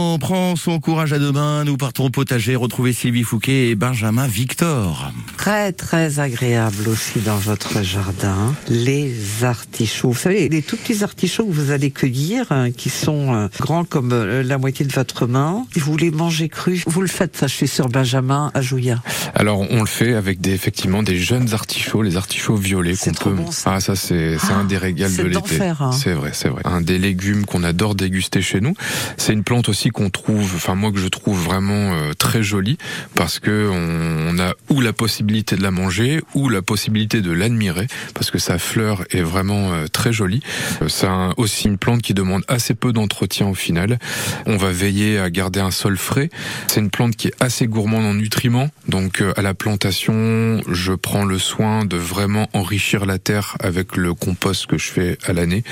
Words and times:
On 0.00 0.20
prend 0.20 0.54
son 0.54 0.78
courage 0.78 1.12
à 1.12 1.18
deux 1.18 1.32
mains, 1.32 1.64
nous 1.64 1.76
partons 1.76 2.04
au 2.04 2.10
potager, 2.10 2.54
retrouver 2.54 2.92
Sylvie 2.92 3.24
Fouquet 3.24 3.70
et 3.70 3.74
Benjamin 3.74 4.28
Victor. 4.28 5.10
Très 5.38 5.72
très 5.72 6.18
agréable 6.18 6.88
aussi 6.88 7.20
dans 7.20 7.36
votre 7.36 7.82
jardin, 7.84 8.54
les 8.68 9.14
artichauts. 9.44 10.10
Vous 10.10 10.18
savez, 10.18 10.48
les 10.48 10.62
tout 10.62 10.76
petits 10.76 11.04
artichauts 11.04 11.46
que 11.46 11.52
vous 11.52 11.70
allez 11.70 11.92
cueillir, 11.92 12.46
hein, 12.50 12.72
qui 12.72 12.90
sont 12.90 13.32
euh, 13.34 13.48
grands 13.60 13.84
comme 13.84 14.10
euh, 14.12 14.42
la 14.42 14.58
moitié 14.58 14.84
de 14.84 14.92
votre 14.92 15.28
main, 15.28 15.64
vous 15.76 15.96
les 15.96 16.10
mangez 16.10 16.48
crus. 16.48 16.82
Vous 16.88 17.00
le 17.02 17.06
faites, 17.06 17.36
ça 17.36 17.46
je 17.46 17.54
suis 17.54 17.68
sur 17.68 17.88
Benjamin 17.88 18.50
à 18.52 18.60
Jouya. 18.62 19.00
Alors 19.36 19.60
on 19.70 19.78
le 19.80 19.86
fait 19.86 20.14
avec 20.14 20.40
des, 20.40 20.50
effectivement 20.52 21.04
des 21.04 21.16
jeunes 21.16 21.54
artichauts, 21.54 22.02
les 22.02 22.16
artichauts 22.16 22.56
violets 22.56 22.96
qu'on 22.96 23.12
peut. 23.12 23.30
bon, 23.30 23.50
ça. 23.52 23.74
Ah 23.76 23.80
ça 23.80 23.94
c'est 23.94 24.36
Ah, 24.50 24.56
un 24.56 24.64
des 24.64 24.76
régals 24.76 25.10
c'est 25.10 25.22
de 25.22 25.28
l'été. 25.28 25.60
hein. 25.62 25.92
C'est 25.92 26.14
vrai, 26.14 26.30
c'est 26.34 26.48
vrai. 26.48 26.62
Un 26.64 26.80
des 26.80 26.98
légumes 26.98 27.46
qu'on 27.46 27.62
adore 27.62 27.94
déguster 27.94 28.42
chez 28.42 28.60
nous. 28.60 28.74
C'est 29.16 29.34
une 29.34 29.44
plante 29.44 29.68
aussi 29.68 29.90
qu'on 29.90 30.10
trouve, 30.10 30.52
enfin 30.56 30.74
moi 30.74 30.90
que 30.90 30.98
je 30.98 31.08
trouve 31.08 31.40
vraiment 31.40 31.92
euh, 31.94 32.12
très 32.18 32.42
jolie 32.42 32.76
parce 33.14 33.38
que 33.38 33.70
on, 33.70 34.34
on 34.34 34.38
a 34.40 34.54
ou 34.68 34.80
la 34.80 34.92
possibilité 34.92 35.27
de 35.28 35.62
la 35.62 35.70
manger 35.70 36.20
ou 36.34 36.48
la 36.48 36.62
possibilité 36.62 37.20
de 37.20 37.30
l'admirer 37.30 37.86
parce 38.14 38.30
que 38.30 38.38
sa 38.38 38.58
fleur 38.58 39.04
est 39.10 39.22
vraiment 39.22 39.72
euh, 39.72 39.86
très 39.86 40.12
jolie. 40.12 40.40
Euh, 40.82 40.88
C'est 40.88 41.06
aussi 41.36 41.66
une 41.66 41.78
plante 41.78 42.02
qui 42.02 42.14
demande 42.14 42.44
assez 42.48 42.74
peu 42.74 42.92
d'entretien 42.92 43.46
au 43.46 43.54
final. 43.54 43.98
On 44.46 44.56
va 44.56 44.70
veiller 44.70 45.18
à 45.18 45.30
garder 45.30 45.60
un 45.60 45.70
sol 45.70 45.96
frais. 45.96 46.30
C'est 46.66 46.80
une 46.80 46.90
plante 46.90 47.14
qui 47.16 47.28
est 47.28 47.34
assez 47.40 47.66
gourmande 47.66 48.04
en 48.04 48.14
nutriments. 48.14 48.68
Donc 48.88 49.20
euh, 49.20 49.32
à 49.36 49.42
la 49.42 49.54
plantation, 49.54 50.60
je 50.68 50.92
prends 50.92 51.24
le 51.24 51.38
soin 51.38 51.84
de 51.84 51.96
vraiment 51.96 52.48
enrichir 52.52 53.06
la 53.06 53.18
terre 53.18 53.56
avec 53.60 53.96
le 53.96 54.14
compost 54.14 54.66
que 54.66 54.78
je 54.78 54.88
fais 54.88 55.18
à 55.26 55.32
l'année 55.32 55.62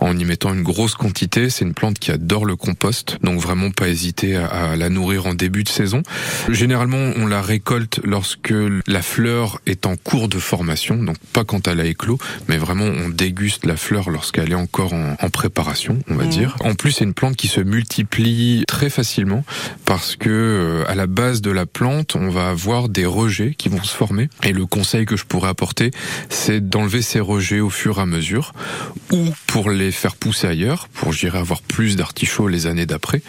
en 0.00 0.16
y 0.18 0.24
mettant 0.24 0.52
une 0.52 0.62
grosse 0.62 0.94
quantité. 0.94 1.48
C'est 1.48 1.64
une 1.64 1.74
plante 1.74 1.98
qui 1.98 2.10
adore 2.10 2.44
le 2.44 2.56
compost. 2.56 3.18
Donc 3.22 3.40
vraiment 3.40 3.70
pas 3.70 3.88
hésiter 3.88 4.36
à 4.36 4.76
la 4.76 4.88
nourrir 4.88 5.26
en 5.26 5.34
début 5.34 5.62
de 5.62 5.68
saison. 5.68 6.02
Généralement, 6.48 7.12
on 7.16 7.26
la 7.26 7.40
récolte 7.40 8.00
lorsque 8.04 8.54
la 8.86 8.95
fleur 9.02 9.60
est 9.66 9.86
en 9.86 9.96
cours 9.96 10.28
de 10.28 10.38
formation. 10.38 10.96
Donc 11.02 11.16
pas 11.32 11.44
quand 11.44 11.68
elle 11.68 11.80
a 11.80 11.84
éclos, 11.86 12.18
mais 12.48 12.56
vraiment 12.56 12.84
on 12.84 13.08
déguste 13.08 13.66
la 13.66 13.76
fleur 13.76 14.10
lorsqu'elle 14.10 14.52
est 14.52 14.54
encore 14.56 14.92
en, 14.92 15.16
en 15.20 15.30
préparation, 15.30 15.98
on 16.08 16.14
va 16.14 16.24
Mhm. 16.24 16.30
dire. 16.30 16.56
En 16.60 16.74
plus, 16.74 16.92
c'est 16.92 17.04
une 17.04 17.14
plante 17.14 17.36
qui 17.36 17.48
se 17.48 17.60
multiplie 17.60 18.64
très 18.66 18.90
facilement 18.90 19.44
parce 19.84 20.16
que 20.16 20.28
euh, 20.30 20.84
à 20.90 20.94
la 20.94 21.06
base 21.06 21.40
de 21.42 21.50
la 21.50 21.66
plante, 21.66 22.16
on 22.16 22.28
va 22.30 22.48
avoir 22.50 22.88
des 22.88 23.06
rejets 23.06 23.54
qui 23.56 23.68
vont 23.68 23.82
se 23.82 23.94
former. 23.94 24.28
Et 24.42 24.52
le 24.52 24.66
conseil 24.66 25.06
que 25.06 25.16
je 25.16 25.24
pourrais 25.24 25.48
apporter, 25.48 25.90
c'est 26.28 26.66
d'enlever 26.68 27.02
ces 27.02 27.20
rejets 27.20 27.60
au 27.60 27.70
fur 27.70 27.98
et 27.98 28.02
à 28.02 28.06
mesure, 28.06 28.52
ou 29.12 29.18
pour 29.46 29.70
les 29.70 29.92
faire 29.92 30.16
pousser 30.16 30.46
ailleurs, 30.46 30.88
pour 30.94 31.12
j'irai 31.12 31.38
avoir 31.38 31.62
plus 31.62 31.96
d'artichauts 31.96 32.48
les 32.48 32.66
années 32.66 32.86
d'après, 32.86 33.22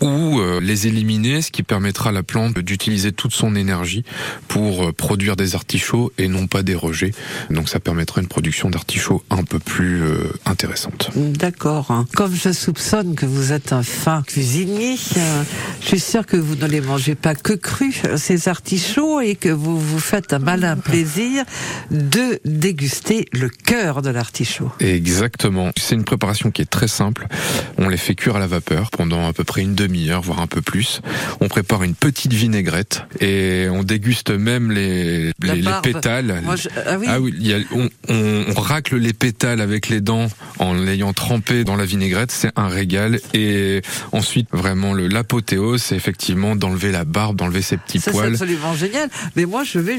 ou 0.00 0.40
euh, 0.40 0.60
les 0.60 0.86
éliminer, 0.86 1.42
ce 1.42 1.50
qui 1.50 1.62
permettra 1.62 2.10
à 2.10 2.12
la 2.12 2.22
plante 2.22 2.58
d'utiliser 2.58 3.12
toute 3.12 3.32
son 3.32 3.54
énergie 3.54 4.04
pour 4.48 4.81
euh, 4.82 4.92
produire 4.92 5.36
des 5.36 5.54
artichauts 5.54 6.12
et 6.18 6.28
non 6.28 6.46
pas 6.46 6.62
des 6.62 6.74
rejets. 6.74 7.12
Donc 7.50 7.68
ça 7.68 7.80
permettra 7.80 8.20
une 8.20 8.28
production 8.28 8.70
d'artichauts 8.70 9.22
un 9.30 9.44
peu 9.44 9.58
plus 9.58 10.02
euh, 10.02 10.32
intéressante. 10.44 11.10
D'accord. 11.16 12.04
Comme 12.14 12.34
je 12.34 12.52
soupçonne 12.52 13.14
que 13.14 13.26
vous 13.26 13.52
êtes 13.52 13.72
un 13.72 13.82
fin 13.82 14.22
cuisinier, 14.22 14.96
euh, 15.16 15.42
suis 15.96 16.00
sûr 16.10 16.26
que 16.26 16.36
vous 16.36 16.56
ne 16.56 16.66
les 16.66 16.80
mangez 16.80 17.14
pas 17.14 17.34
que 17.34 17.52
crus, 17.52 18.02
euh, 18.06 18.16
ces 18.16 18.48
artichauts, 18.48 19.20
et 19.20 19.34
que 19.36 19.48
vous 19.50 19.78
vous 19.78 19.98
faites 19.98 20.32
un 20.32 20.38
malin 20.38 20.76
plaisir 20.76 21.44
de 21.90 22.40
déguster 22.44 23.26
le 23.32 23.48
cœur 23.48 24.00
de 24.02 24.10
l'artichaut. 24.10 24.70
Exactement. 24.80 25.70
C'est 25.76 25.94
une 25.94 26.04
préparation 26.04 26.50
qui 26.50 26.62
est 26.62 26.70
très 26.70 26.88
simple. 26.88 27.26
On 27.78 27.88
les 27.88 27.96
fait 27.98 28.14
cuire 28.14 28.36
à 28.36 28.38
la 28.38 28.46
vapeur 28.46 28.90
pendant 28.90 29.26
à 29.28 29.32
peu 29.32 29.44
près 29.44 29.60
une 29.62 29.74
demi-heure, 29.74 30.22
voire 30.22 30.40
un 30.40 30.46
peu 30.46 30.62
plus. 30.62 31.00
On 31.40 31.48
prépare 31.48 31.82
une 31.82 31.94
petite 31.94 32.32
vinaigrette 32.32 33.02
et 33.20 33.66
on 33.70 33.82
déguste 33.82 34.30
même 34.30 34.70
les, 34.70 35.32
pétales. 35.82 36.40
Moi, 36.44 36.56
je- 36.56 36.68
ah 36.86 36.96
oui. 36.98 37.06
Ah 37.08 37.20
oui, 37.20 37.34
il 37.38 37.46
y 37.46 37.52
a- 37.54 37.58
on, 37.74 37.88
on- 38.08 38.44
on 38.56 38.60
racle 38.60 38.96
les 38.96 39.12
pétales 39.12 39.60
avec 39.60 39.88
les 39.88 40.00
dents 40.00 40.28
en 40.58 40.72
l'ayant 40.74 41.12
trempé 41.12 41.64
dans 41.64 41.76
la 41.76 41.84
vinaigrette, 41.84 42.30
c'est 42.30 42.50
un 42.56 42.68
régal. 42.68 43.20
Et 43.34 43.82
ensuite, 44.12 44.48
vraiment, 44.52 44.94
l'apothéose, 44.94 45.81
c'est 45.82 45.96
effectivement 45.96 46.56
d'enlever 46.56 46.92
la 46.92 47.04
barbe, 47.04 47.36
d'enlever 47.36 47.62
ces 47.62 47.76
petits 47.76 47.98
Ça, 47.98 48.06
c'est 48.06 48.10
poils. 48.12 48.32
absolument 48.32 48.74
génial. 48.74 49.10
Mais 49.36 49.44
moi, 49.44 49.64
je 49.64 49.78
vais 49.78 49.96